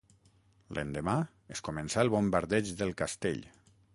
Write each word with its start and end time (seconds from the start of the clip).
L'endemà 0.77 1.13
es 1.57 1.61
començà 1.69 2.05
el 2.05 2.11
bombardeig 2.15 2.75
del 2.83 2.97
castell. 3.05 3.45